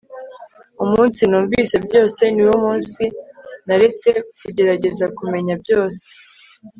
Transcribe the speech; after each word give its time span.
umunsi 0.83 1.19
numvise 1.29 1.75
byose, 1.85 2.21
niwo 2.33 2.55
munsi 2.63 3.03
naretse 3.67 4.09
kugerageza 4.39 5.05
kumenya 5.17 5.53
byose 5.63 6.03